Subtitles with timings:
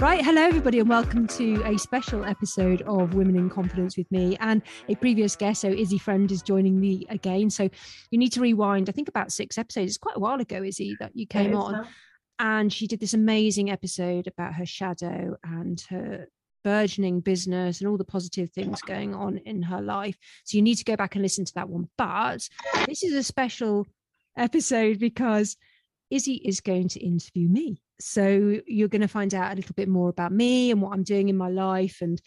[0.00, 4.34] Right, hello everybody, and welcome to a special episode of Women in Confidence with me
[4.40, 5.60] and a previous guest.
[5.60, 7.50] So Izzy Friend is joining me again.
[7.50, 7.68] So
[8.10, 9.90] you need to rewind, I think about six episodes.
[9.90, 11.72] It's quite a while ago, Izzy, that you came on.
[11.72, 11.88] Now.
[12.38, 16.28] And she did this amazing episode about her shadow and her
[16.64, 20.16] burgeoning business and all the positive things going on in her life.
[20.44, 21.90] So you need to go back and listen to that one.
[21.98, 22.48] But
[22.86, 23.86] this is a special
[24.34, 25.58] episode because
[26.08, 27.82] Izzy is going to interview me.
[28.00, 31.02] So you're going to find out a little bit more about me and what I'm
[31.02, 31.98] doing in my life.
[32.00, 32.20] And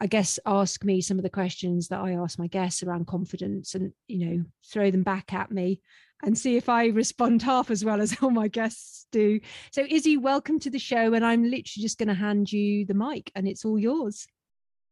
[0.00, 3.74] I guess ask me some of the questions that I ask my guests around confidence
[3.74, 5.80] and, you know, throw them back at me
[6.22, 9.40] and see if I respond half as well as all my guests do.
[9.72, 11.14] So, Izzy, welcome to the show.
[11.14, 14.26] And I'm literally just going to hand you the mic and it's all yours.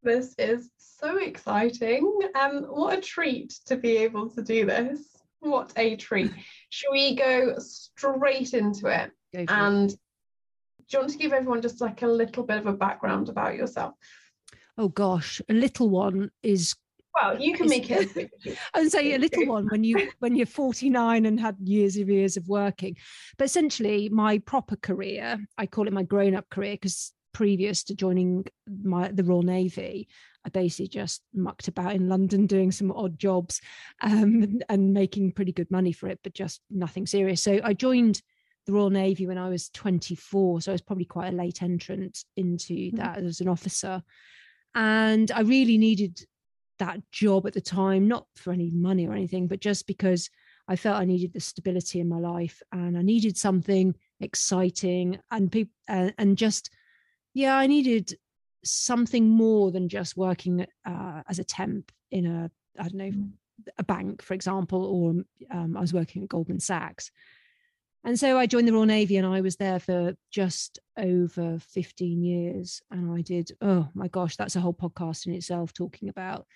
[0.03, 2.19] This is so exciting.
[2.34, 5.01] Um, what a treat to be able to do this.
[5.41, 6.33] What a treat.
[6.70, 9.11] Should we go straight into it?
[9.48, 9.98] and it.
[10.89, 13.56] Do you want to give everyone just like a little bit of a background about
[13.56, 13.95] yourself?
[14.79, 16.75] Oh gosh, a little one is
[17.20, 18.31] well, you can make it.
[18.77, 22.37] Would say a little one when you when you're 49 and had years of years
[22.37, 22.97] of working.
[23.39, 28.45] But essentially, my proper career, I call it my grown-up career, because previous to joining
[28.83, 30.09] my the Royal Navy,
[30.45, 33.61] I basically just mucked about in London doing some odd jobs
[34.03, 37.43] um, and making pretty good money for it, but just nothing serious.
[37.43, 38.21] So I joined
[38.67, 40.61] the Royal Navy when I was 24.
[40.61, 42.97] So I was probably quite a late entrant into mm-hmm.
[42.97, 44.03] that as an officer.
[44.75, 46.20] And I really needed
[46.78, 50.28] that job at the time, not for any money or anything, but just because
[50.69, 55.50] I felt I needed the stability in my life and I needed something exciting and
[55.50, 56.70] people uh, and just
[57.34, 58.17] yeah, I needed
[58.64, 63.31] something more than just working uh, as a temp in a I don't know mm.
[63.78, 67.11] a bank, for example, or um, I was working at Goldman Sachs.
[68.05, 72.22] And so I joined the Royal Navy and I was there for just over 15
[72.22, 72.81] years.
[72.91, 76.47] And I did, oh my gosh, that's a whole podcast in itself talking about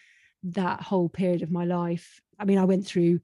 [0.45, 2.21] that whole period of my life.
[2.39, 3.21] I mean, I went through,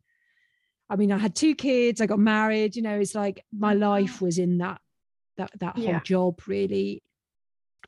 [0.90, 4.20] I mean, I had two kids, I got married, you know, it's like my life
[4.20, 4.80] was in that
[5.36, 6.00] that that whole yeah.
[6.00, 7.02] job really.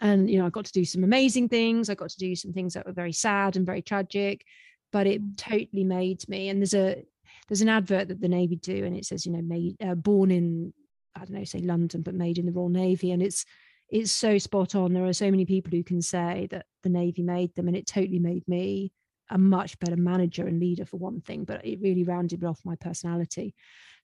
[0.00, 1.90] And you know, I got to do some amazing things.
[1.90, 4.44] I got to do some things that were very sad and very tragic,
[4.92, 5.36] but it mm.
[5.36, 6.48] totally made me.
[6.48, 7.04] And there's a
[7.48, 10.30] there's an advert that the Navy do, and it says, you know, made uh, born
[10.30, 10.72] in
[11.16, 13.44] I don't know, say London, but made in the Royal Navy, and it's
[13.88, 14.92] it's so spot on.
[14.92, 17.86] There are so many people who can say that the Navy made them, and it
[17.86, 18.92] totally made me
[19.30, 21.44] a much better manager and leader for one thing.
[21.44, 23.54] But it really rounded off my personality.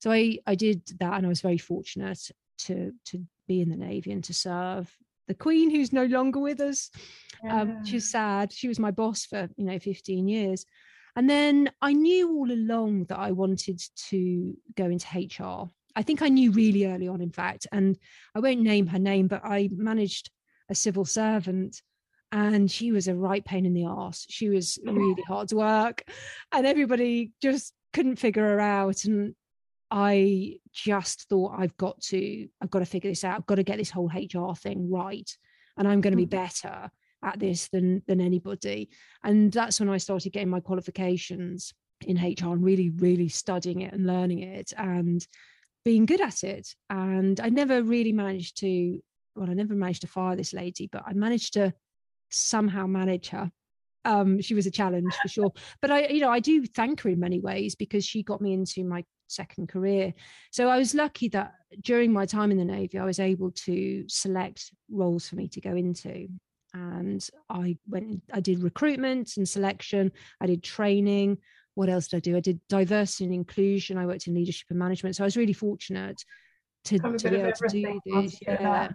[0.00, 2.21] So I I did that, and I was very fortunate
[2.61, 4.94] to to be in the Navy and to serve
[5.28, 6.91] the Queen, who's no longer with us.
[7.43, 7.62] Yeah.
[7.62, 8.53] Um, she's sad.
[8.53, 10.65] She was my boss for you know 15 years.
[11.16, 15.70] And then I knew all along that I wanted to go into HR.
[15.97, 17.97] I think I knew really early on, in fact, and
[18.34, 20.30] I won't name her name, but I managed
[20.69, 21.80] a civil servant
[22.32, 24.26] and she was a right pain in the ass.
[24.28, 26.02] She was really hard to work
[26.50, 29.04] and everybody just couldn't figure her out.
[29.04, 29.36] And
[29.88, 33.36] I just thought, I've got to, I've got to figure this out.
[33.36, 35.31] I've got to get this whole HR thing right.
[35.76, 36.31] And I'm going to be mm.
[36.31, 36.91] better
[37.25, 38.91] at this than than anybody.
[39.25, 41.73] And that's when i started getting my qualifications
[42.07, 45.27] in hr and really really studying it and learning it and
[45.85, 46.75] being good at it.
[46.91, 49.01] And i never really managed to
[49.35, 51.73] well i never managed to fire this lady but i managed to
[52.31, 53.51] somehow manage her.
[54.06, 55.53] Um, she was a challenge for sure.
[55.81, 58.53] But i you know i do thank her in many ways because she got me
[58.53, 60.12] into my second career.
[60.51, 64.05] So i was lucky that during my time in the navy i was able to
[64.09, 66.29] select roles for me to go into
[66.75, 71.39] and I went, I did recruitment and selection, I did training.
[71.75, 72.37] What else did I do?
[72.37, 73.97] I did diversity and inclusion.
[73.97, 75.17] I worked in leadership and management.
[75.17, 76.23] So I was really fortunate
[76.85, 78.39] to, to be able to do this.
[78.43, 78.91] Yeah.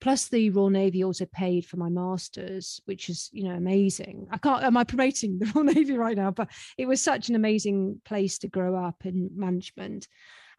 [0.00, 4.28] Plus, the Royal Navy also paid for my masters, which is you know amazing.
[4.30, 4.62] I can't.
[4.62, 6.30] Am I promoting the Royal Navy right now?
[6.30, 10.08] But it was such an amazing place to grow up in management.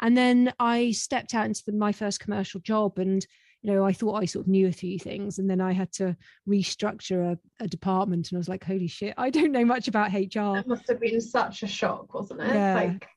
[0.01, 3.25] And then I stepped out into the, my first commercial job, and
[3.61, 5.91] you know, I thought I sort of knew a few things, and then I had
[5.93, 6.15] to
[6.47, 10.13] restructure a, a department, and I was like, holy shit, I don't know much about
[10.13, 10.57] HR.
[10.57, 12.53] It must have been such a shock, wasn't it?
[12.53, 12.75] Yeah.
[12.75, 13.07] Like,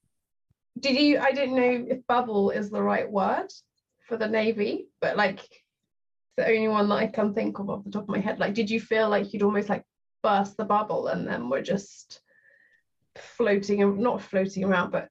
[0.79, 1.19] did you?
[1.19, 3.51] I didn't know if bubble is the right word
[4.07, 5.41] for the navy, but like,
[6.37, 8.39] the only one that I can think of off the top of my head.
[8.39, 9.85] Like, did you feel like you'd almost like
[10.23, 12.21] burst the bubble, and then we're just
[13.17, 15.09] floating and not floating around, but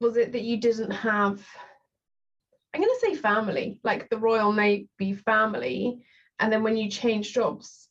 [0.00, 1.46] was it that you didn't have
[2.74, 6.04] I'm going to say family, like the Royal Navy family.
[6.38, 7.88] And then when you change jobs,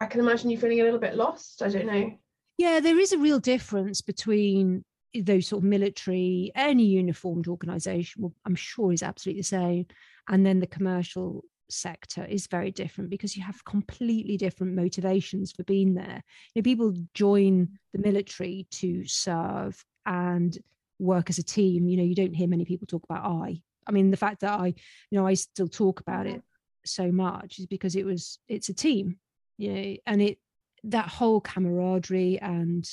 [0.00, 1.62] I can imagine you feeling a little bit lost.
[1.62, 2.12] I don't know.
[2.58, 4.84] Yeah, there is a real difference between
[5.14, 9.86] those sort of military, any uniformed organization, well, I'm sure is absolutely the same,
[10.28, 15.64] and then the commercial sector is very different because you have completely different motivations for
[15.64, 16.22] being there.
[16.54, 20.56] You know, people join the military to serve and
[20.98, 21.88] work as a team.
[21.88, 23.62] You know, you don't hear many people talk about I.
[23.86, 26.42] I mean, the fact that I, you know, I still talk about it
[26.84, 29.18] so much is because it was it's a team,
[29.58, 30.38] you know, and it
[30.84, 32.88] that whole camaraderie and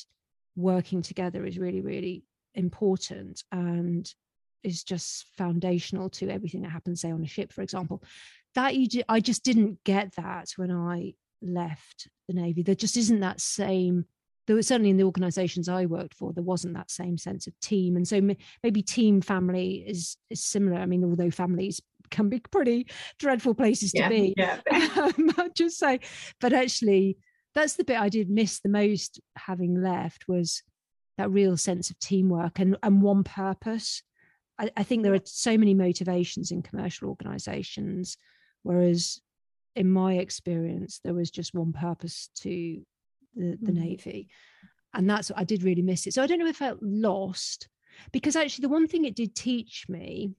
[0.55, 2.23] working together is really, really
[2.55, 4.13] important and
[4.63, 8.03] is just foundational to everything that happens, say, on a ship, for example.
[8.55, 12.63] That you I just didn't get that when I left the Navy.
[12.63, 14.05] There just isn't that same
[14.47, 17.59] there was certainly in the organizations I worked for, there wasn't that same sense of
[17.59, 17.97] team.
[17.97, 18.21] And so
[18.63, 20.79] maybe team family is is similar.
[20.79, 22.87] I mean, although families can be pretty
[23.19, 24.59] dreadful places to be, yeah.
[24.97, 25.99] Um, I'll just say,
[26.39, 27.17] but actually,
[27.53, 30.63] that's the bit I did miss the most having left was
[31.17, 34.01] that real sense of teamwork and, and one purpose.
[34.57, 38.17] I, I think there are so many motivations in commercial organizations,
[38.63, 39.19] whereas
[39.75, 42.81] in my experience, there was just one purpose to
[43.37, 43.81] the, the mm.
[43.81, 44.29] Navy.
[44.93, 46.13] And that's I did really miss it.
[46.13, 47.67] So I don't know if I felt lost
[48.11, 50.31] because actually the one thing it did teach me,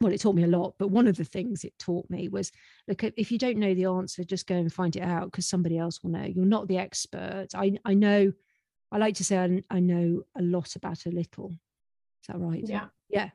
[0.00, 2.50] well, it taught me a lot, but one of the things it taught me was
[2.88, 5.78] look, if you don't know the answer, just go and find it out because somebody
[5.78, 6.24] else will know.
[6.24, 7.48] You're not the expert.
[7.54, 8.32] I, I know,
[8.90, 11.50] I like to say I, I know a lot about a little.
[11.50, 12.64] Is that right?
[12.66, 12.86] Yeah.
[13.08, 13.30] Yeah.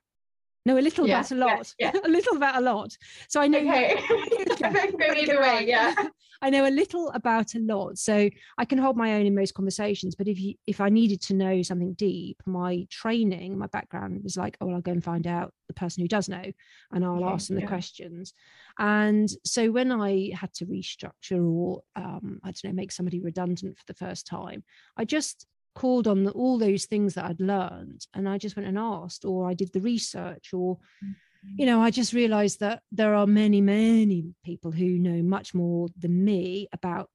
[0.70, 1.74] No, a little yeah, about a lot.
[1.80, 2.02] Yeah, yeah.
[2.06, 2.96] a little about a lot.
[3.28, 3.58] So I know.
[3.58, 3.96] Okay.
[5.00, 5.66] Go either way.
[5.68, 5.96] Yeah.
[6.44, 8.30] I know a little about a lot, so
[8.60, 10.14] I can hold my own in most conversations.
[10.14, 14.38] But if you, if I needed to know something deep, my training, my background was
[14.38, 16.44] like, oh, well, I'll go and find out the person who does know,
[16.92, 18.36] and I'll okay, ask them the questions.
[18.78, 23.76] And so when I had to restructure or um, I don't know, make somebody redundant
[23.76, 24.64] for the first time,
[24.96, 28.68] I just called on the, all those things that I'd learned and I just went
[28.68, 31.12] and asked, or I did the research, or, mm-hmm.
[31.58, 35.88] you know, I just realized that there are many, many people who know much more
[35.98, 37.10] than me about,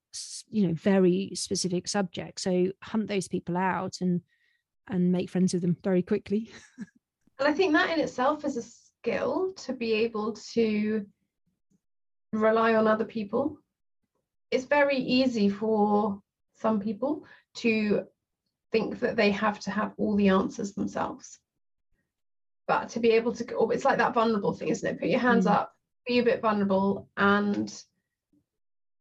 [0.49, 2.43] you know, very specific subjects.
[2.43, 4.21] So hunt those people out and,
[4.89, 6.51] and make friends with them very quickly.
[7.39, 11.07] and I think that in itself is a skill to be able to
[12.33, 13.59] rely on other people.
[14.51, 16.21] It's very easy for
[16.55, 17.25] some people
[17.57, 18.05] to
[18.75, 21.39] think that they have to have all the answers themselves.
[22.67, 24.99] But to be able to, it's like that vulnerable thing, isn't it?
[24.99, 25.53] Put your hands mm.
[25.53, 25.73] up,
[26.09, 27.73] be a bit vulnerable, and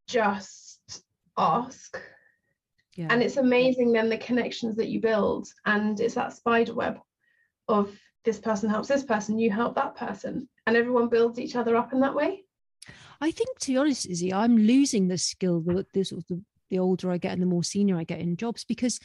[0.08, 0.80] just
[1.36, 2.00] ask.
[2.96, 3.08] Yeah.
[3.10, 5.48] And it's amazing then the connections that you build.
[5.66, 7.00] And it's that spider web
[7.68, 10.48] of this person helps this person, you help that person.
[10.68, 12.44] And everyone builds each other up in that way.
[13.22, 17.10] I think, to be honest, Izzy, I'm losing the skill the, the, the, the older
[17.10, 19.00] I get and the more senior I get in jobs because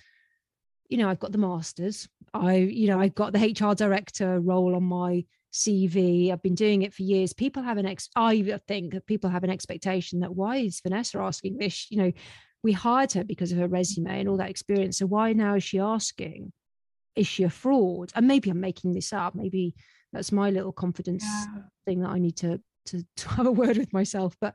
[0.88, 2.08] you know, I've got the masters.
[2.34, 6.32] I, you know, I've got the HR director role on my CV.
[6.32, 7.32] I've been doing it for years.
[7.32, 8.08] People have an ex.
[8.16, 11.90] I think that people have an expectation that why is Vanessa asking this?
[11.90, 12.12] You know,
[12.62, 14.98] we hired her because of her resume and all that experience.
[14.98, 16.52] So why now is she asking?
[17.16, 18.12] Is she a fraud?
[18.14, 19.34] And maybe I'm making this up.
[19.34, 19.74] Maybe
[20.12, 21.62] that's my little confidence yeah.
[21.84, 24.36] thing that I need to, to to have a word with myself.
[24.40, 24.54] But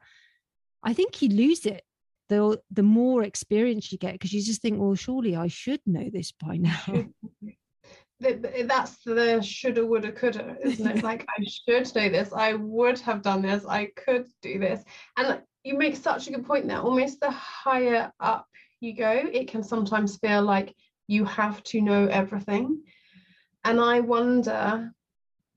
[0.83, 1.83] I think you lose it
[2.29, 6.09] the the more experience you get because you just think well surely i should know
[6.11, 7.05] this by now.
[8.19, 11.03] That's the shoulda woulda coulda isn't it?
[11.09, 12.31] Like i should know this.
[12.31, 13.65] I would have done this.
[13.65, 14.83] I could do this.
[15.17, 16.79] And you make such a good point there.
[16.79, 18.47] Almost the higher up
[18.79, 20.75] you go it can sometimes feel like
[21.07, 22.81] you have to know everything.
[23.65, 24.91] And i wonder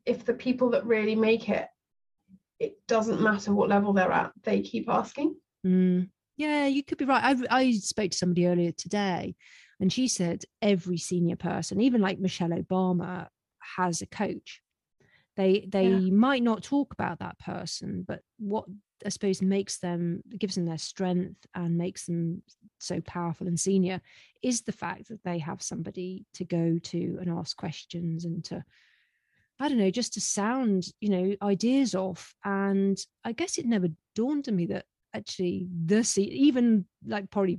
[0.05, 1.69] if the people that really make it
[2.59, 5.37] it doesn't matter what level they're at they keep asking.
[5.65, 6.09] Mm.
[6.37, 7.37] Yeah, you could be right.
[7.51, 9.35] I, I spoke to somebody earlier today,
[9.81, 13.29] and she said every senior person, even like Michelle Obama,
[13.77, 14.61] has a coach.
[15.37, 16.13] They they yeah.
[16.13, 18.65] might not talk about that person, but what
[19.05, 22.43] I suppose makes them gives them their strength and makes them
[22.79, 24.01] so powerful and senior
[24.43, 28.65] is the fact that they have somebody to go to and ask questions and to
[29.59, 32.35] I don't know, just to sound, you know, ideas off.
[32.45, 34.85] And I guess it never dawned on me that
[35.15, 37.59] actually the seat, even like probably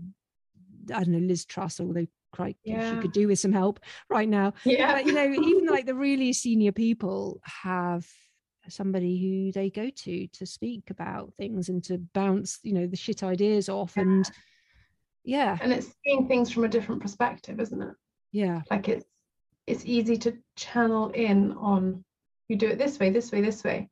[0.93, 2.95] I don't know Liz Truss, although crikey, yeah.
[2.95, 4.53] she could do with some help right now.
[4.63, 8.05] Yeah, but, you know, even like the really senior people have
[8.69, 12.97] somebody who they go to to speak about things and to bounce, you know, the
[12.97, 14.03] shit ideas off yeah.
[14.03, 14.31] and
[15.23, 15.57] yeah.
[15.61, 17.93] And it's seeing things from a different perspective, isn't it?
[18.31, 18.61] Yeah.
[18.71, 19.05] Like it's
[19.65, 22.03] it's easy to channel in on
[22.47, 23.89] you do it this way, this way, this way.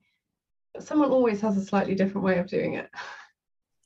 [0.73, 2.89] But someone always has a slightly different way of doing it.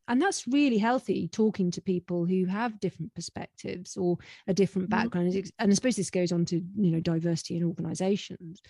[0.10, 5.01] and that's really healthy talking to people who have different perspectives or a different mm-hmm.
[5.01, 5.48] background mm-hmm.
[5.60, 8.62] and i suppose this goes on to you know diversity in organizations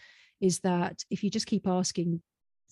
[0.42, 2.22] is that if you just keep asking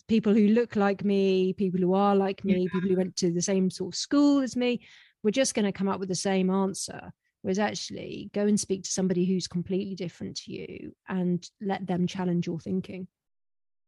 [0.08, 2.70] people who look like me, people who are like me, yeah.
[2.72, 4.82] people who went to the same sort of school as me,
[5.24, 7.12] we're just going to come up with the same answer.
[7.42, 12.08] Whereas actually, go and speak to somebody who's completely different to you and let them
[12.08, 13.08] challenge your thinking.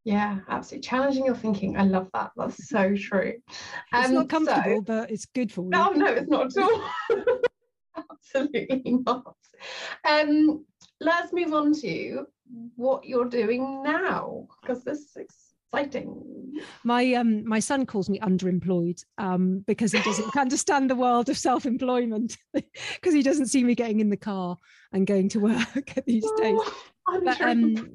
[0.06, 0.88] Yeah, absolutely.
[0.88, 1.78] Challenging your thinking.
[1.78, 2.32] I love that.
[2.38, 3.34] That's so true.
[3.94, 5.70] Um, it's not comfortable, so, but it's good for you.
[5.70, 6.90] No, no, it's not at all.
[8.12, 9.36] absolutely not.
[10.08, 10.66] Um,
[11.00, 12.26] let's move on to
[12.76, 15.18] what you're doing now, because this is
[15.72, 16.60] exciting.
[16.84, 21.38] My um my son calls me underemployed um because he doesn't understand the world of
[21.38, 24.58] self-employment because he doesn't see me getting in the car
[24.92, 26.60] and going to work these days.
[27.08, 27.92] Oh, but, um,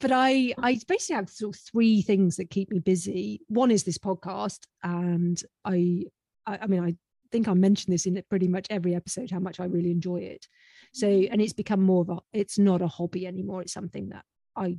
[0.00, 3.40] but I I basically have sort of three things that keep me busy.
[3.48, 6.04] One is this podcast, and I
[6.46, 6.94] I, I mean I
[7.32, 10.46] think I mentioned this in pretty much every episode how much I really enjoy it.
[10.92, 13.62] So and it's become more of a it's not a hobby anymore.
[13.62, 14.24] It's something that
[14.56, 14.78] I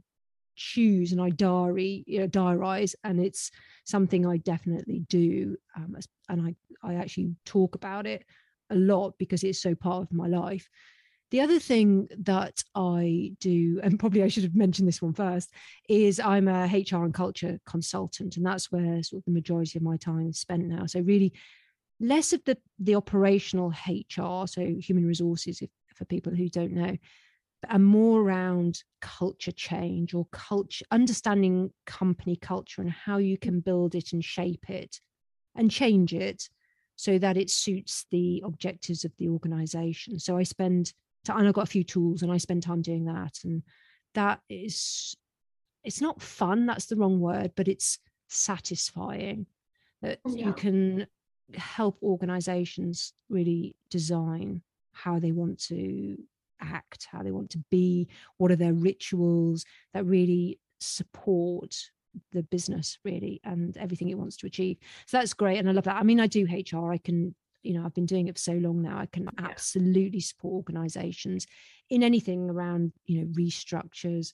[0.55, 3.51] choose and I diary you know, diarize and it's
[3.83, 5.97] something I definitely do um,
[6.29, 8.23] and I I actually talk about it
[8.69, 10.69] a lot because it's so part of my life.
[11.31, 15.51] The other thing that I do, and probably I should have mentioned this one first,
[15.89, 19.83] is I'm a HR and culture consultant, and that's where sort of the majority of
[19.83, 20.85] my time is spent now.
[20.85, 21.33] So really,
[21.99, 26.95] less of the the operational HR, so human resources, if, for people who don't know,
[27.69, 33.95] and more around culture change or culture understanding company culture and how you can build
[33.95, 34.99] it and shape it
[35.55, 36.49] and change it
[36.95, 40.93] so that it suits the objectives of the organization so i spend
[41.29, 43.63] and i've got a few tools and i spend time doing that and
[44.13, 45.15] that is
[45.83, 49.45] it's not fun that's the wrong word but it's satisfying
[50.01, 50.45] that mm, yeah.
[50.47, 51.07] you can
[51.53, 56.17] help organizations really design how they want to
[56.61, 61.75] act, how they want to be, what are their rituals that really support
[62.31, 64.77] the business really and everything it wants to achieve.
[65.05, 65.57] So that's great.
[65.57, 65.97] And I love that.
[65.97, 66.91] I mean, I do HR.
[66.91, 68.97] I can, you know, I've been doing it for so long now.
[68.97, 71.47] I can absolutely support organizations
[71.89, 74.33] in anything around, you know, restructures,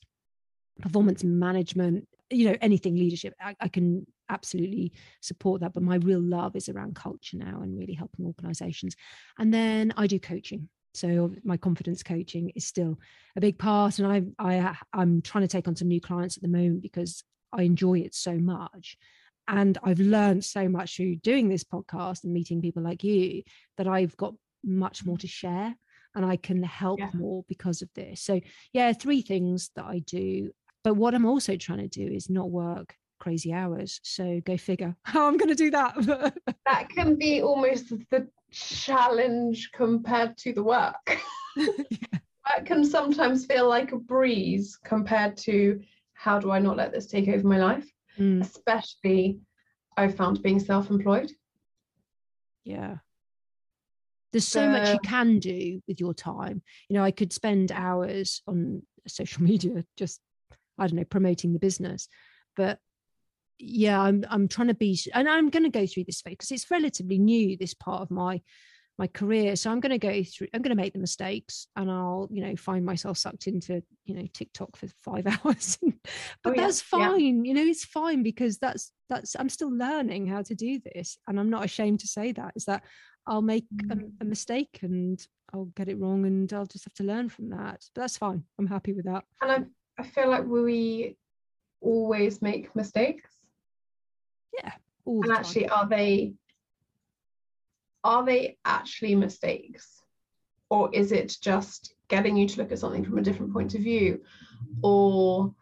[0.82, 3.34] performance management, you know, anything leadership.
[3.42, 5.74] I, I can absolutely support that.
[5.74, 8.96] But my real love is around culture now and really helping organizations.
[9.38, 13.00] And then I do coaching so my confidence coaching is still
[13.36, 16.44] a big part and i i i'm trying to take on some new clients at
[16.44, 17.24] the moment because
[17.54, 18.98] i enjoy it so much
[19.52, 23.44] and i've learned so much through doing this podcast and meeting people like you
[23.78, 25.76] that i've got much more to share
[26.16, 27.10] and i can help yeah.
[27.14, 28.40] more because of this so
[28.74, 30.50] yeah three things that i do
[30.84, 34.96] but what i'm also trying to do is not work crazy hours so go figure
[35.04, 35.96] how i'm going to do that
[36.66, 40.96] that can be almost the challenge compared to the work.
[41.56, 41.68] yeah.
[42.58, 45.80] Work can sometimes feel like a breeze compared to
[46.14, 47.90] how do I not let this take over my life?
[48.20, 48.42] Mm.
[48.42, 49.40] Especially,
[49.98, 51.32] I've found being self employed.
[52.64, 52.98] Yeah.
[54.32, 56.62] There's so much you can do with your time.
[56.88, 60.22] You know, I could spend hours on social media just,
[60.78, 62.08] I don't know, promoting the business.
[62.56, 62.80] But
[63.64, 66.52] yeah i'm i'm trying to be and i'm going to go through this phase because
[66.52, 68.42] it's relatively new this part of my
[69.02, 71.90] my career so i'm going to go through i'm going to make the mistakes and
[71.90, 76.54] i'll you know find myself sucked into you know tiktok for five hours but oh,
[76.54, 76.62] yeah.
[76.62, 77.50] that's fine yeah.
[77.50, 81.40] you know it's fine because that's that's i'm still learning how to do this and
[81.40, 82.84] i'm not ashamed to say that is that
[83.26, 83.92] i'll make mm.
[83.92, 87.50] a, a mistake and i'll get it wrong and i'll just have to learn from
[87.50, 89.64] that but that's fine i'm happy with that and i,
[90.00, 91.18] I feel like we
[91.82, 93.32] always make mistakes
[94.60, 94.74] yeah.
[95.08, 96.34] and actually, are they
[98.04, 100.02] are they actually mistakes,
[100.70, 103.82] or is it just getting you to look at something from a different point of
[103.82, 104.22] view,
[104.82, 105.54] or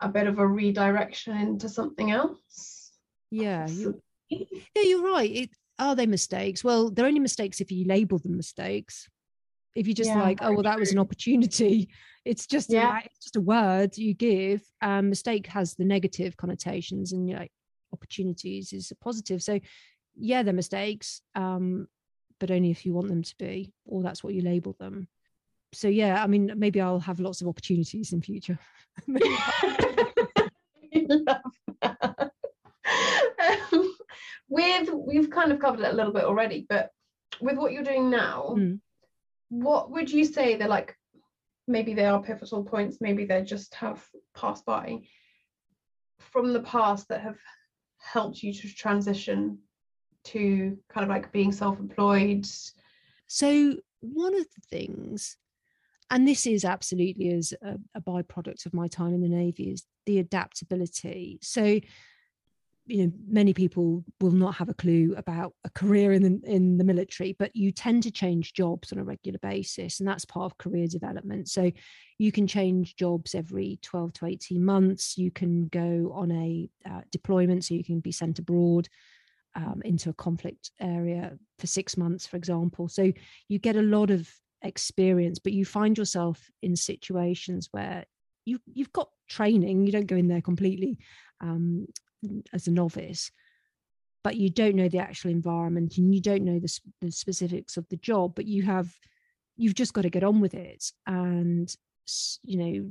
[0.00, 2.92] a bit of a redirection into something else?
[3.30, 5.30] Yeah, you, yeah, you're right.
[5.30, 6.64] It, are they mistakes?
[6.64, 9.08] Well, they're only mistakes if you label them mistakes.
[9.74, 11.88] If you just yeah, like, oh well, that was an opportunity.
[12.24, 13.00] It's just yeah.
[13.02, 14.60] it's just a word you give.
[14.82, 17.52] Um, mistake has the negative connotations, and you're like,
[17.90, 19.42] opportunities is a positive.
[19.42, 19.58] So,
[20.18, 21.88] yeah, they're mistakes, um,
[22.38, 25.08] but only if you want them to be, or that's what you label them.
[25.72, 28.58] So, yeah, I mean, maybe I'll have lots of opportunities in future.
[29.08, 29.18] um,
[34.48, 36.90] with we've kind of covered it a little bit already, but
[37.40, 38.80] with what you're doing now, mm.
[39.50, 40.96] what would you say they're like?
[41.66, 42.96] Maybe they are pivotal points.
[43.00, 44.02] Maybe they just have
[44.34, 45.00] passed by
[46.18, 47.38] from the past that have
[47.98, 49.58] helped you to transition
[50.24, 52.46] to kind of like being self-employed.
[53.26, 55.36] So one of the things
[56.10, 59.84] and this is absolutely as a, a byproduct of my time in the navy is
[60.06, 61.38] the adaptability.
[61.42, 61.80] So
[62.88, 66.78] you know many people will not have a clue about a career in the, in
[66.78, 70.50] the military but you tend to change jobs on a regular basis and that's part
[70.50, 71.48] of career development.
[71.48, 71.70] So
[72.16, 75.18] you can change jobs every 12 to 18 months.
[75.18, 78.88] You can go on a uh, deployment so you can be sent abroad
[79.58, 82.88] um, into a conflict area for six months for example.
[82.88, 83.12] So
[83.48, 84.30] you get a lot of
[84.62, 88.04] experience but you find yourself in situations where
[88.44, 90.98] you you've got training you don't go in there completely
[91.40, 91.86] um,
[92.52, 93.30] as a novice
[94.24, 97.88] but you don't know the actual environment and you don't know the, the specifics of
[97.88, 98.92] the job but you have
[99.56, 101.76] you've just got to get on with it and
[102.42, 102.90] you know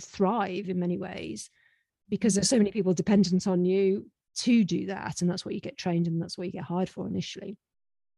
[0.00, 1.48] thrive in many ways
[2.08, 5.60] because there's so many people dependent on you to do that and that's what you
[5.60, 7.56] get trained and that's what you get hired for initially.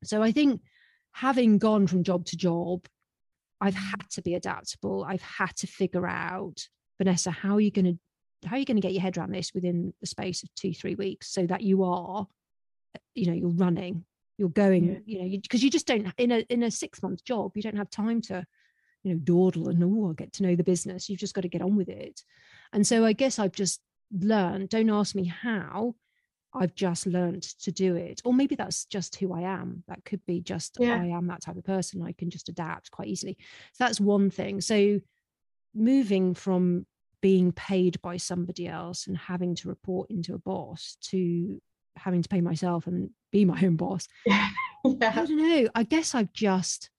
[0.05, 0.63] So i think
[1.13, 2.87] having gone from job to job
[3.61, 3.91] i've mm.
[3.91, 5.05] had to be adaptable.
[5.05, 8.77] I've had to figure out vanessa how are you going to how are you going
[8.77, 11.63] to get your head around this within the space of two three weeks so that
[11.63, 12.27] you are
[13.15, 14.05] you know you're running
[14.39, 14.99] you're going yeah.
[15.05, 17.63] you know because you, you, just don't in a in a six month job you
[17.63, 18.45] don't have time to
[19.03, 21.09] you know dawdle and oh get to know the business.
[21.09, 22.23] You've just got to get on with it.
[22.73, 23.81] And so i guess i've just
[24.13, 25.95] learned don't ask me how
[26.55, 30.25] i've just learned to do it or maybe that's just who i am that could
[30.27, 31.01] be just yeah.
[31.01, 33.37] i am that type of person i can just adapt quite easily
[33.73, 35.01] so that's one thing so
[35.75, 36.87] moving from
[37.21, 41.61] being paid by somebody else and having to report into a boss to
[41.97, 44.09] having to pay myself and be my own boss.
[44.25, 44.49] Yeah.
[44.85, 45.13] yeah.
[45.15, 45.69] I don't know.
[45.75, 46.91] I guess I've just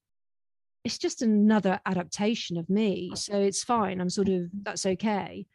[0.83, 3.11] it's just another adaptation of me.
[3.15, 4.01] So it's fine.
[4.01, 5.45] I'm sort of that's okay.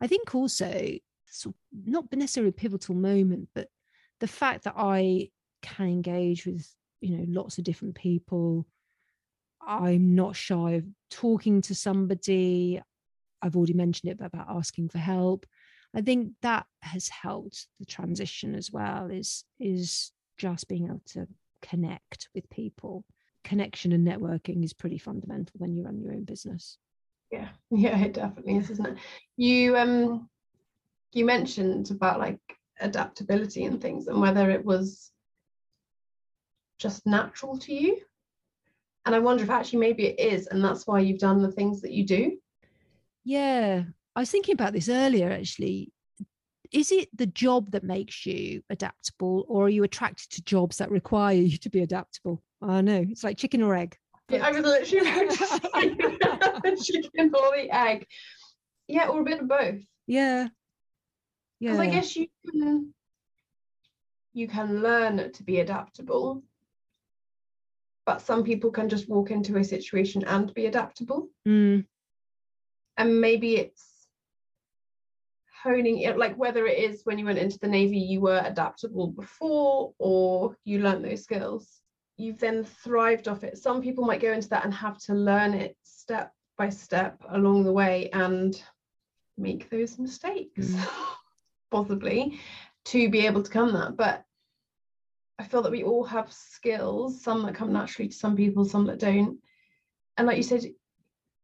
[0.00, 0.90] I think also
[1.30, 3.68] sort of not necessarily a pivotal moment, but
[4.20, 5.30] the fact that I
[5.62, 6.68] can engage with,
[7.00, 8.66] you know, lots of different people.
[9.66, 12.80] I'm not shy of talking to somebody.
[13.42, 15.44] I've already mentioned it about asking for help.
[15.94, 19.10] I think that has helped the transition as well.
[19.10, 21.26] Is is just being able to
[21.62, 23.04] connect with people.
[23.44, 26.78] Connection and networking is pretty fundamental when you run your own business.
[27.30, 28.98] Yeah, yeah, it definitely is, isn't it?
[29.36, 30.28] You um,
[31.12, 32.38] you mentioned about like
[32.80, 35.12] adaptability and things, and whether it was
[36.78, 38.00] just natural to you.
[39.04, 41.80] And I wonder if actually maybe it is, and that's why you've done the things
[41.82, 42.38] that you do.
[43.24, 43.82] Yeah,
[44.14, 45.92] I was thinking about this earlier actually.
[46.72, 50.90] Is it the job that makes you adaptable, or are you attracted to jobs that
[50.90, 52.42] require you to be adaptable?
[52.60, 53.96] I know it's like chicken or egg.
[54.28, 58.06] Yeah, I was literally about to say chicken or the egg.
[58.88, 59.80] Yeah, or a bit of both.
[60.08, 60.48] Yeah.
[61.60, 61.72] Yeah.
[61.72, 62.94] Because I guess you can
[64.32, 66.42] you can learn to be adaptable,
[68.04, 71.30] but some people can just walk into a situation and be adaptable.
[71.48, 71.86] Mm
[72.96, 74.08] and maybe it's
[75.62, 79.08] honing it like whether it is when you went into the navy you were adaptable
[79.08, 81.80] before or you learned those skills
[82.16, 85.54] you've then thrived off it some people might go into that and have to learn
[85.54, 88.62] it step by step along the way and
[89.36, 90.88] make those mistakes mm.
[91.70, 92.40] possibly
[92.86, 93.96] to be able to come that.
[93.96, 94.24] But
[95.38, 98.86] i feel that we all have skills some that come naturally to some people some
[98.86, 99.38] that don't.
[100.16, 100.64] And like you said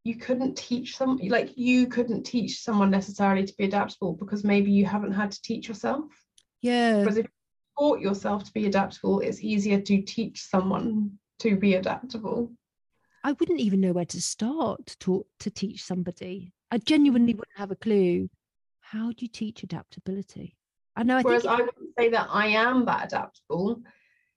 [0.05, 4.71] you couldn't teach some like you couldn't teach someone necessarily to be adaptable because maybe
[4.71, 6.05] you haven't had to teach yourself.
[6.61, 7.01] Yeah.
[7.01, 7.31] Because if you
[7.79, 12.53] taught yourself to be adaptable it's easier to teach someone to be adaptable.
[13.25, 16.53] I wouldn't even know where to start to to teach somebody.
[16.71, 18.29] I genuinely wouldn't have a clue
[18.93, 20.55] how do you teach adaptability?
[20.97, 23.81] I know I whereas i wouldn't say that i am that adaptable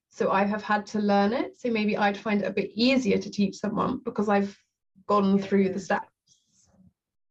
[0.10, 3.18] so i have had to learn it so maybe i'd find it a bit easier
[3.18, 4.58] to teach someone because i've
[5.06, 6.08] gone through the steps.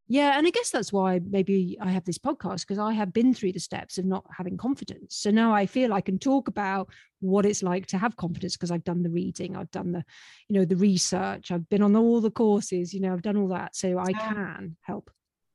[0.07, 3.33] Yeah and i guess that's why maybe i have this podcast because i have been
[3.33, 5.17] through the steps of not having confidence.
[5.17, 8.71] So now i feel i can talk about what it's like to have confidence because
[8.71, 10.05] i've done the reading i've done the
[10.49, 13.49] you know the research i've been on all the courses you know i've done all
[13.49, 15.11] that so i can help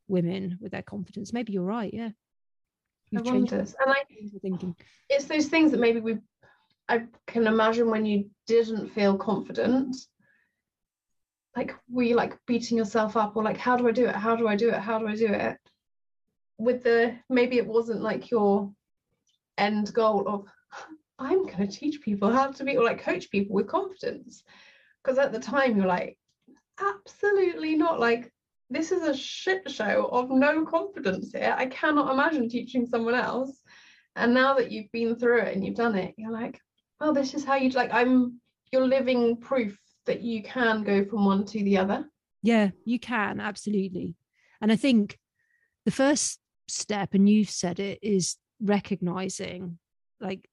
[0.09, 1.33] women with their confidence.
[1.33, 2.09] Maybe you're right yeah.
[3.11, 3.55] You've I wonder.
[3.59, 4.03] and I
[4.41, 4.75] thinking.
[5.09, 6.19] It's those things that maybe we
[6.87, 9.95] I can imagine when you didn't feel confident
[11.55, 14.15] like were you like beating yourself up or like how do i do it?
[14.15, 14.79] How do i do it?
[14.79, 15.57] How do i do it?
[16.57, 18.71] With the maybe it wasn't like your
[19.57, 20.45] end goal of
[21.19, 24.43] i'm going to teach people how to be or like coach people with confidence.
[25.03, 26.17] Because at the time you're like
[26.79, 28.31] absolutely not like
[28.69, 33.61] this is a shit show of no confidence here i cannot imagine teaching someone else
[34.15, 36.59] and now that you've been through it and you've done it you're like
[37.01, 38.39] oh this is how you'd like i'm
[38.71, 42.05] you're living proof that you can go from one to the other
[42.41, 44.15] Yeah, you can absolutely.
[44.61, 45.17] And I think
[45.85, 49.77] the first step, and you've said it, is recognizing
[50.19, 50.49] like,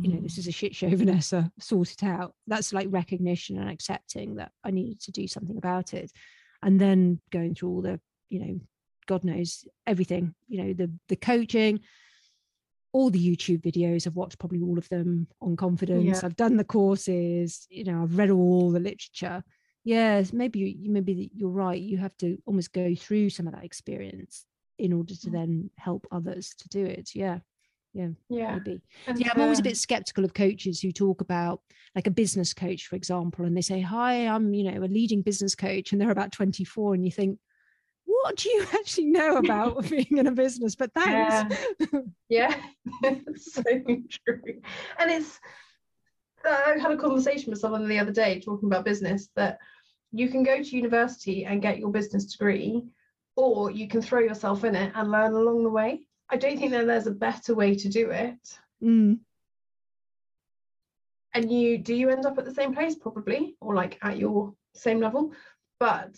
[0.00, 0.38] you know, this mm.
[0.38, 2.34] is a shit show, Vanessa, sort it out.
[2.46, 6.10] That's like recognition and accepting that I needed to do something about it.
[6.62, 8.60] And then going through all the, you know,
[9.06, 11.80] God knows everything, you know, the the coaching,
[12.92, 14.06] all the YouTube videos.
[14.06, 16.04] I've watched probably all of them on confidence.
[16.04, 16.20] Yeah.
[16.26, 19.42] I've done the courses, you know, I've read all the literature.
[19.84, 21.80] Yes, maybe you maybe you're right.
[21.80, 24.46] You have to almost go through some of that experience
[24.78, 25.32] in order to mm.
[25.32, 27.10] then help others to do it.
[27.14, 27.40] Yeah.
[27.94, 28.80] Yeah, yeah, maybe.
[29.06, 31.60] And yeah, I'm always a bit skeptical of coaches who talk about
[31.94, 35.22] like a business coach, for example, and they say, "Hi, I'm you know a leading
[35.22, 37.38] business coach," and they're about 24, and you think,
[38.22, 40.74] what do you actually know about being in a business?
[40.74, 41.56] But thanks.
[42.28, 42.54] Yeah,
[43.02, 43.14] yeah.
[43.36, 44.60] so true.
[44.98, 45.40] And it's,
[46.44, 49.58] I had a conversation with someone the other day talking about business that
[50.12, 52.82] you can go to university and get your business degree,
[53.36, 56.06] or you can throw yourself in it and learn along the way.
[56.32, 58.58] I don't think that there's a better way to do it.
[58.82, 59.18] Mm.
[61.34, 62.94] And you do you end up at the same place?
[62.94, 65.32] Probably, or like at your same level,
[65.78, 66.16] but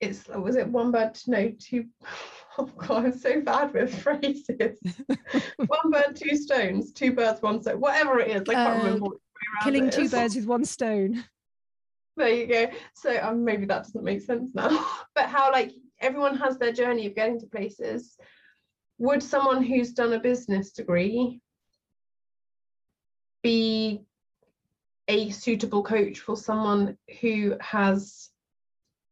[0.00, 1.86] it's was it one bird no two
[2.58, 4.78] oh god i'm so bad with phrases.
[5.56, 8.42] One bird two stones two birds one stone whatever it is.
[8.48, 9.16] I can't uh, remember
[9.62, 11.24] killing two birds with one stone.
[12.18, 12.66] There you go.
[12.94, 14.86] So um, maybe that doesn't make sense now.
[15.14, 18.18] But how like everyone has their journey of getting to places
[18.98, 21.40] would someone who's done a business degree
[23.42, 24.02] be
[25.08, 28.30] a suitable coach for someone who has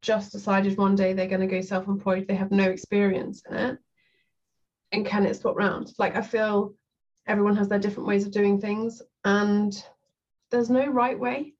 [0.03, 3.79] just decided one day they're going to go self-employed they have no experience in it
[4.93, 5.93] and can it swap round?
[5.99, 6.75] Like i feel
[7.27, 9.83] everyone has their different ways of doing things and
[10.51, 11.55] there's no right way.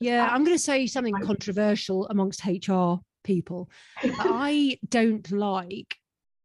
[0.00, 3.70] Yeah i'm going to say something controversial amongst hr people
[4.02, 5.99] i don't like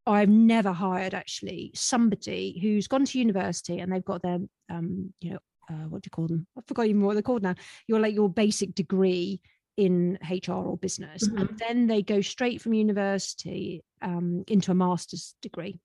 [0.07, 4.39] I've never hired actually somebody who's gone to university and they've got their
[4.69, 5.39] um, you know,
[5.69, 6.47] uh, what do you call them?
[6.57, 7.55] I forgot even what they're called now.
[7.87, 9.41] You're like your basic degree
[9.77, 11.37] in HR or business, mm-hmm.
[11.37, 15.79] and then they go straight from university um, into a master's degree.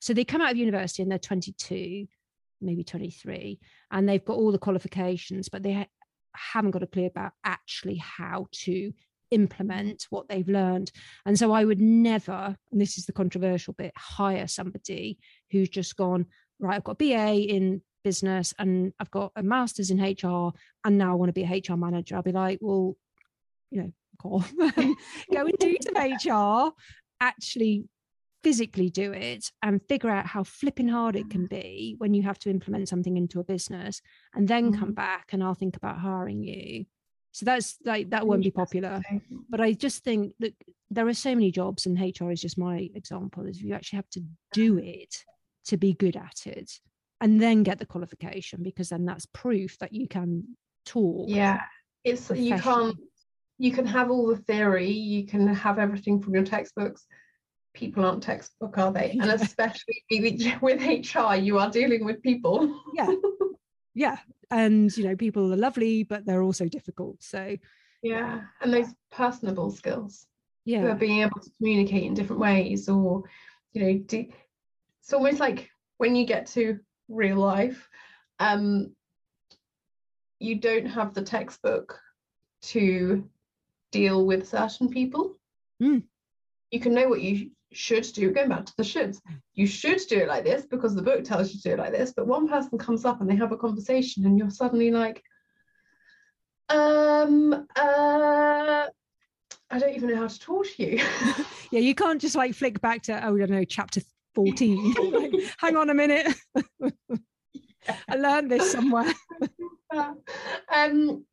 [0.00, 2.06] So they come out of university and they're 22,
[2.60, 3.60] maybe 23,
[3.90, 5.86] and they've got all the qualifications, but they ha-
[6.34, 8.92] haven't got a clue about actually how to
[9.30, 10.90] implement what they've learned.
[11.24, 15.18] And so I would never, and this is the controversial bit, hire somebody
[15.50, 16.26] who's just gone,
[16.58, 20.52] right, I've got a BA in business and I've got a master's in HR
[20.84, 22.16] and now I want to be a HR manager.
[22.16, 22.96] I'll be like, well,
[23.70, 24.44] you know, call,
[25.32, 26.72] go and do some HR,
[27.20, 27.88] actually
[28.46, 32.38] physically do it and figure out how flipping hard it can be when you have
[32.38, 34.00] to implement something into a business
[34.34, 34.92] and then come mm-hmm.
[34.92, 36.86] back and I'll think about hiring you.
[37.36, 39.02] So that's like that won't be popular.
[39.50, 40.54] But I just think that
[40.90, 44.08] there are so many jobs and HR is just my example is you actually have
[44.12, 44.22] to
[44.54, 45.22] do it
[45.66, 46.80] to be good at it
[47.20, 51.28] and then get the qualification because then that's proof that you can talk.
[51.28, 51.60] Yeah.
[52.04, 52.96] It's you can't
[53.58, 57.04] you can have all the theory, you can have everything from your textbooks.
[57.74, 59.10] People aren't textbook, are they?
[59.10, 60.00] And especially
[60.62, 62.80] with HR, you are dealing with people.
[62.94, 63.12] Yeah.
[63.96, 64.18] Yeah.
[64.50, 67.22] And, you know, people are lovely, but they're also difficult.
[67.22, 67.56] So,
[68.02, 68.42] yeah.
[68.60, 70.26] And those personable skills.
[70.64, 70.94] Yeah.
[70.94, 73.22] being able to communicate in different ways or,
[73.72, 74.26] you know, do,
[75.00, 77.88] it's almost like when you get to real life,
[78.40, 78.92] um,
[80.40, 81.98] you don't have the textbook
[82.62, 83.28] to
[83.92, 85.36] deal with certain people.
[85.80, 86.02] Mm.
[86.70, 88.30] You can know what you should do.
[88.32, 89.20] Going back to the shoulds,
[89.54, 91.92] you should do it like this because the book tells you to do it like
[91.92, 92.12] this.
[92.16, 95.22] But one person comes up and they have a conversation, and you're suddenly like,
[96.68, 98.86] um, uh,
[99.70, 101.04] I don't even know how to talk to you.
[101.70, 104.00] yeah, you can't just like flick back to oh, I don't know, chapter
[104.34, 104.94] 14.
[105.12, 106.34] like, hang on a minute.
[108.08, 109.12] I learned this somewhere.
[110.68, 111.24] um,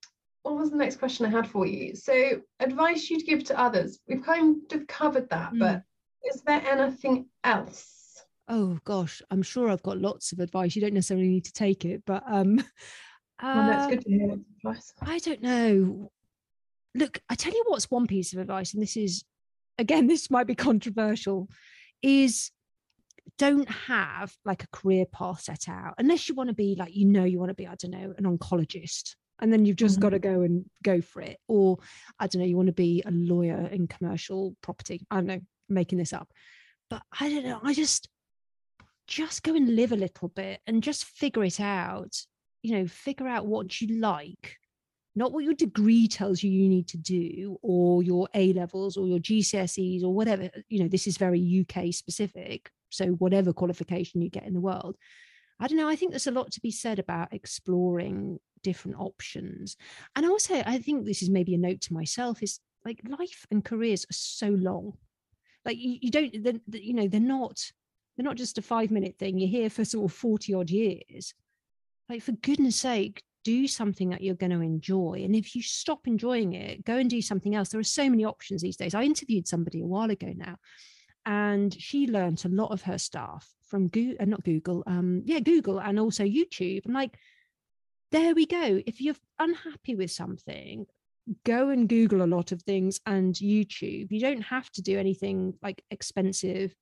[0.43, 1.95] what was the next question I had for you?
[1.95, 3.99] So, advice you'd give to others.
[4.07, 5.59] We've kind of covered that, mm.
[5.59, 5.83] but
[6.23, 8.23] is there anything else?
[8.49, 10.75] Oh gosh, I'm sure I've got lots of advice.
[10.75, 12.57] You don't necessarily need to take it, but um,
[13.43, 14.93] well, that's good to hear advice.
[15.01, 16.11] I don't know.
[16.93, 19.23] Look, I tell you what's one piece of advice, and this is
[19.77, 21.49] again, this might be controversial,
[22.01, 22.51] is
[23.37, 27.05] don't have like a career path set out unless you want to be like you
[27.05, 30.03] know you want to be i don't know an oncologist and then you've just mm-hmm.
[30.03, 31.77] got to go and go for it or
[32.19, 35.41] i don't know you want to be a lawyer in commercial property i don't know
[35.69, 36.29] making this up
[36.89, 38.09] but i don't know i just
[39.05, 42.15] just go and live a little bit and just figure it out
[42.61, 44.57] you know figure out what you like
[45.15, 49.07] not what your degree tells you you need to do or your A levels or
[49.07, 50.49] your GCSEs or whatever.
[50.69, 52.71] You know, this is very UK specific.
[52.89, 54.97] So, whatever qualification you get in the world,
[55.63, 55.87] I don't know.
[55.87, 59.77] I think there's a lot to be said about exploring different options.
[60.13, 63.63] And also, I think this is maybe a note to myself is like life and
[63.63, 64.97] careers are so long.
[65.63, 66.33] Like you, you don't,
[66.73, 67.61] you know, they're not,
[68.17, 69.39] they're not just a five minute thing.
[69.39, 71.33] You're here for sort of 40 odd years.
[72.09, 75.21] Like, for goodness sake, do something that you're going to enjoy.
[75.23, 77.69] And if you stop enjoying it, go and do something else.
[77.69, 78.93] There are so many options these days.
[78.93, 80.57] I interviewed somebody a while ago now,
[81.25, 85.39] and she learned a lot of her stuff from Google, uh, not Google, um, yeah,
[85.39, 86.81] Google, and also YouTube.
[86.85, 87.17] I'm like,
[88.11, 88.81] there we go.
[88.85, 90.85] If you're unhappy with something,
[91.45, 94.11] go and Google a lot of things and YouTube.
[94.11, 96.75] You don't have to do anything like expensive.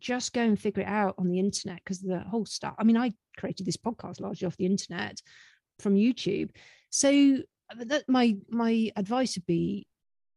[0.00, 2.74] Just go and figure it out on the internet because the whole stuff.
[2.78, 5.20] I mean, I created this podcast largely off the internet
[5.80, 6.50] from YouTube.
[6.90, 7.38] So
[7.70, 9.86] uh, that my my advice would be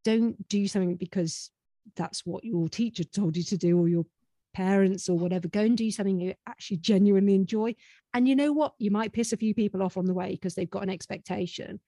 [0.03, 1.51] don't do something because
[1.95, 4.05] that's what your teacher told you to do or your
[4.53, 5.47] parents or whatever.
[5.47, 7.75] Go and do something you actually genuinely enjoy.
[8.13, 8.73] And you know what?
[8.79, 11.79] You might piss a few people off on the way because they've got an expectation.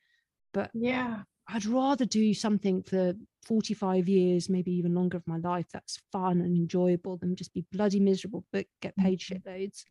[0.54, 1.22] But yeah.
[1.48, 3.14] I'd rather do something for
[3.46, 7.66] 45 years maybe even longer of my life that's fun and enjoyable than just be
[7.74, 9.50] bloody miserable but get paid mm-hmm.
[9.50, 9.84] shitloads.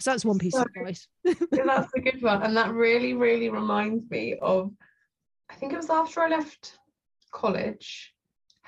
[0.00, 1.06] So that's one piece so, of advice.
[1.24, 2.42] Yeah, that's a good one.
[2.42, 4.72] And that really really reminds me of
[5.48, 6.78] i think it was after i left
[7.30, 8.12] college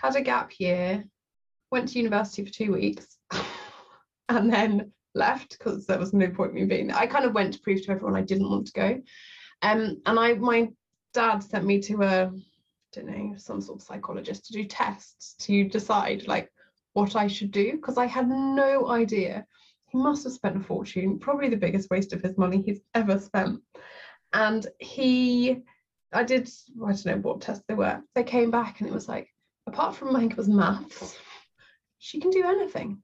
[0.00, 1.04] had a gap year
[1.70, 3.18] went to university for two weeks
[4.28, 6.96] and then left because there was no point me being there.
[6.96, 9.02] I kind of went to prove to everyone I didn't want to go.
[9.62, 10.68] Um, and I my
[11.14, 12.30] dad sent me to a I
[12.92, 16.50] don't know some sort of psychologist to do tests to decide like
[16.92, 19.46] what I should do because I had no idea.
[19.88, 23.18] He must have spent a fortune, probably the biggest waste of his money he's ever
[23.18, 23.60] spent.
[24.32, 25.62] And he,
[26.12, 26.48] I did,
[26.84, 28.00] I don't know what tests they were.
[28.14, 29.28] They came back and it was like,
[29.68, 31.16] apart from think it was maths,
[31.98, 33.00] she can do anything.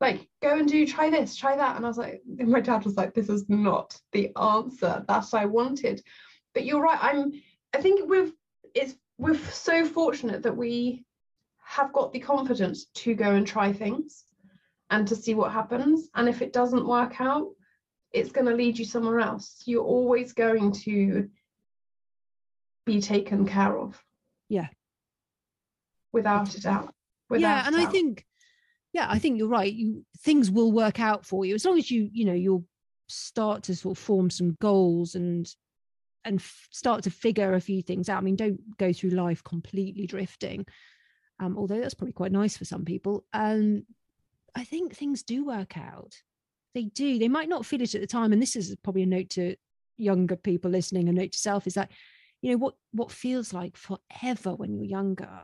[0.00, 1.76] Like, go and do, try this, try that.
[1.76, 5.34] And I was like, and my dad was like, this is not the answer that
[5.34, 6.02] I wanted.
[6.54, 6.98] But you're right.
[7.00, 7.32] I'm,
[7.74, 8.32] I think we've,
[8.74, 11.04] it's, we're so fortunate that we
[11.64, 14.24] have got the confidence to go and try things
[14.90, 16.08] and to see what happens.
[16.14, 17.48] And if it doesn't work out,
[18.12, 19.62] it's going to lead you somewhere else.
[19.66, 21.28] You're always going to
[22.86, 24.02] be taken care of.
[24.48, 24.68] Yeah.
[26.12, 26.94] Without a doubt
[27.36, 27.86] yeah and doubt.
[27.86, 28.24] i think
[28.92, 29.72] yeah i think you're right.
[29.72, 31.54] You things will work out for you.
[31.54, 32.64] As long as you you know you'll
[33.08, 35.46] start to sort of form some goals and
[36.24, 38.18] and f- start to figure a few things out.
[38.18, 40.66] I mean don't go through life completely drifting
[41.40, 43.24] um, although that's probably quite nice for some people.
[43.32, 43.84] And
[44.54, 46.14] i think things do work out.
[46.74, 47.18] They do.
[47.18, 49.56] They might not feel it at the time and this is probably a note to
[49.96, 51.90] younger people listening a note to self is that
[52.40, 55.40] you know what what feels like forever when you're younger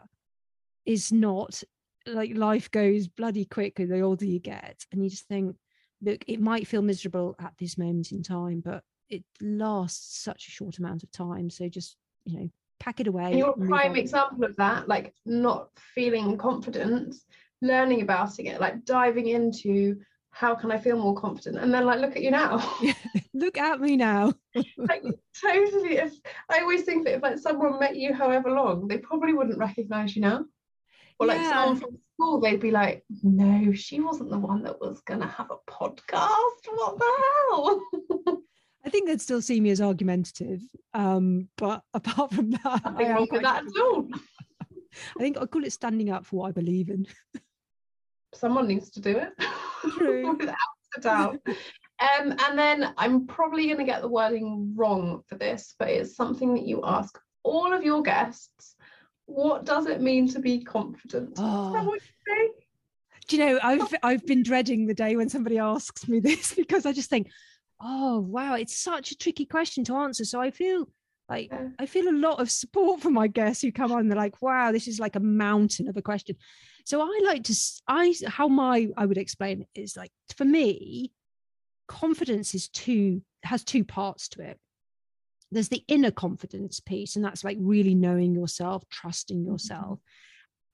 [0.86, 1.62] is not
[2.06, 5.56] like life goes bloody quick the older you get and you just think
[6.02, 10.50] look it might feel miserable at this moment in time but it lasts such a
[10.50, 12.48] short amount of time so just you know
[12.80, 17.14] pack it away and your prime example of that like not feeling confident
[17.62, 19.96] learning about it like diving into
[20.34, 21.62] how can I feel more confident?
[21.62, 22.60] And then like look at you now.
[23.34, 24.32] look at me now.
[24.76, 25.04] like
[25.40, 26.12] totally if
[26.50, 30.16] I always think that if like someone met you however long, they probably wouldn't recognize
[30.16, 30.44] you now.
[31.18, 31.50] Or like yeah.
[31.50, 35.26] someone from school, they'd be like, no, she wasn't the one that was going to
[35.26, 36.28] have a podcast.
[36.68, 38.42] What the hell?
[38.84, 40.60] I think they'd still see me as argumentative.
[40.92, 44.08] Um, but apart from that, Nothing wrong with that at all.
[45.16, 47.06] I think I call it standing up for what I believe in.
[48.32, 49.32] Someone needs to do it.
[49.96, 50.36] True.
[50.36, 50.56] Without
[50.96, 51.40] a doubt.
[51.46, 56.16] Um, and then I'm probably going to get the wording wrong for this, but it's
[56.16, 58.76] something that you ask all of your guests
[59.26, 61.34] what does it mean to be confident?
[61.38, 61.96] Oh.
[62.26, 62.54] You
[63.26, 66.86] Do you know, I've I've been dreading the day when somebody asks me this because
[66.86, 67.30] I just think,
[67.80, 70.24] oh wow, it's such a tricky question to answer.
[70.24, 70.88] So I feel
[71.28, 71.68] like yeah.
[71.78, 74.08] I feel a lot of support from my guests who come on.
[74.08, 76.36] They're like, wow, this is like a mountain of a question.
[76.84, 77.56] So I like to
[77.88, 81.12] I how my I would explain it is like for me,
[81.88, 84.58] confidence is two has two parts to it
[85.54, 89.52] there's the inner confidence piece and that's like really knowing yourself trusting mm-hmm.
[89.52, 90.00] yourself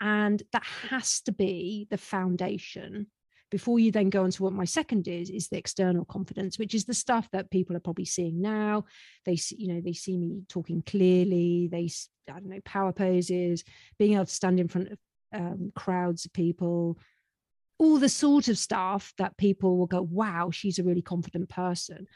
[0.03, 0.09] mm-hmm.
[0.09, 3.07] and that has to be the foundation
[3.51, 6.75] before you then go on to what my second is is the external confidence which
[6.75, 8.85] is the stuff that people are probably seeing now
[9.27, 11.88] they see you know they see me talking clearly they
[12.29, 13.64] i don't know power poses
[13.99, 14.99] being able to stand in front of
[15.33, 16.99] um, crowds of people
[17.79, 22.07] all the sort of stuff that people will go wow she's a really confident person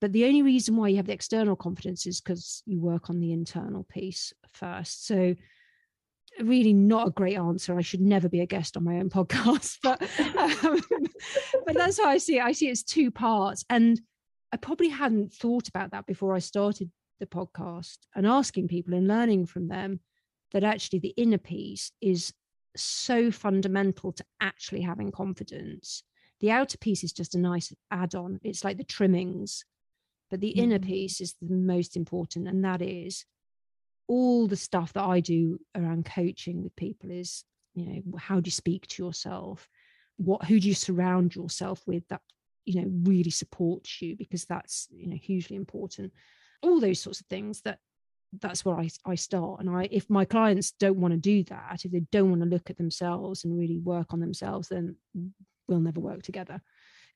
[0.00, 3.20] But the only reason why you have the external confidence is because you work on
[3.20, 5.06] the internal piece first.
[5.06, 5.34] So
[6.40, 7.76] really not a great answer.
[7.76, 10.02] I should never be a guest on my own podcast, but
[10.64, 10.80] um,
[11.66, 12.44] but that's how I see it.
[12.44, 14.00] I see it as two parts, and
[14.52, 19.06] I probably hadn't thought about that before I started the podcast and asking people and
[19.06, 20.00] learning from them
[20.52, 22.32] that actually the inner piece is
[22.76, 26.02] so fundamental to actually having confidence.
[26.40, 28.40] The outer piece is just a nice add-on.
[28.42, 29.64] It's like the trimmings,
[30.30, 30.64] but the mm-hmm.
[30.64, 33.24] inner peace is the most important, and that is
[34.10, 38.48] all the stuff that I do around coaching with people is, you know, how do
[38.48, 39.68] you speak to yourself?
[40.16, 42.20] What who do you surround yourself with that,
[42.64, 44.16] you know, really supports you?
[44.16, 46.12] Because that's, you know, hugely important.
[46.62, 47.78] All those sorts of things that
[48.40, 49.60] that's where I, I start.
[49.60, 52.48] And I if my clients don't want to do that, if they don't want to
[52.48, 54.96] look at themselves and really work on themselves, then
[55.68, 56.60] we'll never work together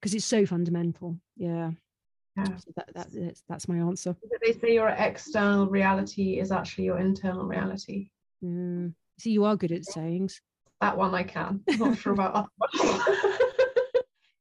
[0.00, 1.18] because it's so fundamental.
[1.36, 1.72] Yeah.
[2.36, 2.56] Yeah.
[2.56, 4.16] So that, that, that's my answer.
[4.44, 8.10] They say your external reality is actually your internal reality.
[8.44, 8.94] Mm.
[9.18, 10.40] See, you are good at sayings.
[10.80, 11.60] That one I can.
[11.68, 12.48] I'm not sure about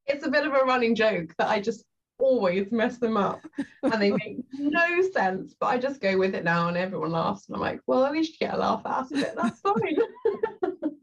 [0.07, 1.85] it's a bit of a running joke that I just
[2.19, 3.41] always mess them up
[3.83, 7.47] and they make no sense, but I just go with it now and everyone laughs.
[7.47, 9.35] And I'm like, well, at least you get a laugh out of it.
[9.35, 9.97] That's fine.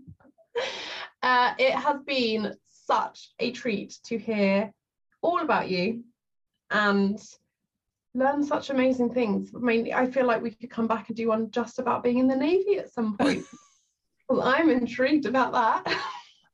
[1.22, 4.72] uh, it has been such a treat to hear
[5.22, 6.02] all about you
[6.70, 7.18] and
[8.14, 9.50] learn such amazing things.
[9.54, 12.18] I mean, I feel like we could come back and do one just about being
[12.18, 13.44] in the Navy at some point.
[14.28, 16.00] well, I'm intrigued about that.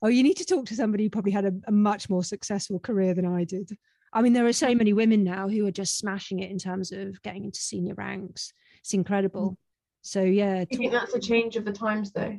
[0.02, 2.78] Oh, you need to talk to somebody who probably had a, a, much more successful
[2.78, 3.70] career than I did.
[4.12, 6.92] I mean, there are so many women now who are just smashing it in terms
[6.92, 8.52] of getting into senior ranks.
[8.80, 9.52] It's incredible.
[9.52, 9.56] Mm.
[10.02, 10.60] So yeah.
[10.60, 12.38] Do you think that's a change of the times though?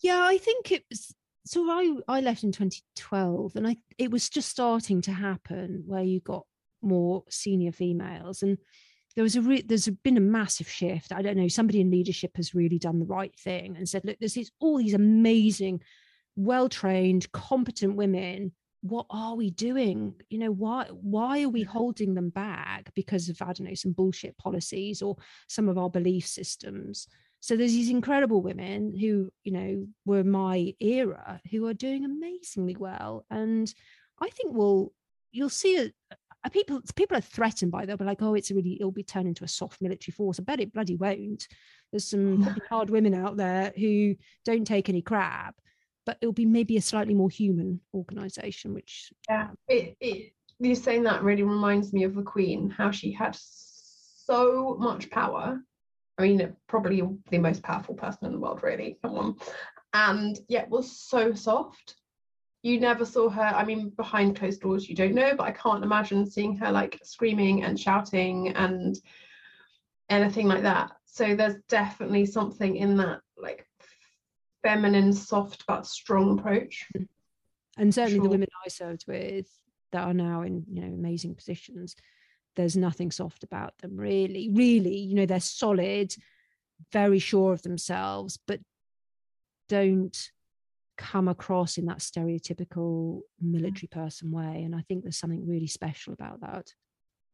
[0.00, 1.14] Yeah, I think it was
[1.46, 6.02] so I I left in 2012 and I it was just starting to happen where
[6.02, 6.46] you got
[6.84, 8.42] more senior females.
[8.42, 8.58] And
[9.14, 11.12] there was a re- there's been a massive shift.
[11.12, 14.18] I don't know somebody in leadership has really done the right thing and said look
[14.18, 15.80] there's these, all these amazing
[16.36, 18.52] well trained competent women.
[18.82, 20.14] What are we doing?
[20.28, 23.92] You know why why are we holding them back because of i don't know some
[23.92, 25.16] bullshit policies or
[25.48, 27.06] some of our belief systems?
[27.40, 32.76] So there's these incredible women who you know were my era who are doing amazingly
[32.76, 33.24] well.
[33.30, 33.72] And
[34.20, 34.92] i think we'll
[35.34, 35.90] you'll see a,
[36.50, 39.28] people people are threatened by that, but like, oh, it's a really it'll be turned
[39.28, 40.38] into a soft military force.
[40.38, 41.46] I bet it bloody won't.
[41.90, 45.56] There's some hard women out there who don't take any crap,
[46.04, 48.74] but it'll be maybe a slightly more human organization.
[48.74, 53.12] Which yeah, it, it you saying that really reminds me of the Queen, how she
[53.12, 55.60] had so much power.
[56.16, 58.98] I mean, probably the most powerful person in the world, really.
[59.02, 59.36] Come on,
[59.92, 61.96] and yet was so soft
[62.64, 65.84] you never saw her i mean behind closed doors you don't know but i can't
[65.84, 68.98] imagine seeing her like screaming and shouting and
[70.08, 70.92] anything like that.
[71.06, 73.66] So there's definitely something in that like
[74.62, 76.88] feminine soft but strong approach.
[77.76, 78.24] And certainly sure.
[78.24, 79.46] the women i served with
[79.92, 81.96] that are now in you know amazing positions
[82.56, 84.48] there's nothing soft about them really.
[84.52, 86.14] Really you know they're solid
[86.92, 88.60] very sure of themselves but
[89.68, 90.30] don't
[90.96, 94.62] come across in that stereotypical military person way.
[94.64, 96.72] And I think there's something really special about that.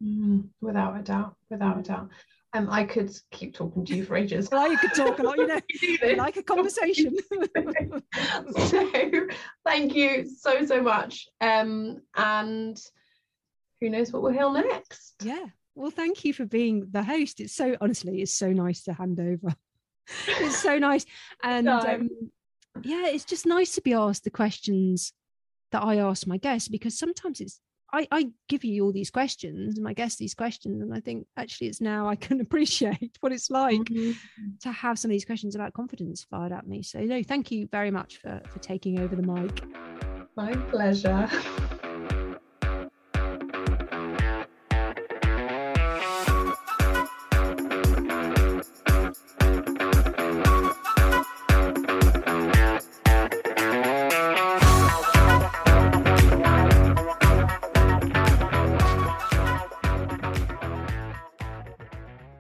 [0.03, 2.09] Mm, without a doubt, without a doubt.
[2.53, 4.49] Um, I could keep talking to you for ages.
[4.51, 5.61] well, you could talk a lot, you know,
[6.17, 7.17] like a conversation.
[8.59, 8.91] so,
[9.65, 11.29] thank you so so much.
[11.41, 12.77] Um, and
[13.81, 15.15] who knows what we'll hear next?
[15.23, 15.47] Yeah.
[15.77, 17.41] Well, thank you for being the host.
[17.41, 19.55] It's so honestly, it's so nice to hand over.
[20.27, 21.07] it's so nice,
[21.43, 22.11] and um,
[22.83, 25.13] yeah, it's just nice to be asked the questions
[25.73, 27.61] that I ask my guests because sometimes it's
[27.93, 31.27] I, I give you all these questions and my guests these questions and I think
[31.37, 34.13] actually it's now I can appreciate what it's like mm-hmm.
[34.61, 36.83] to have some of these questions about confidence fired at me.
[36.83, 39.65] So no, thank you very much for for taking over the mic.
[40.37, 41.29] My pleasure.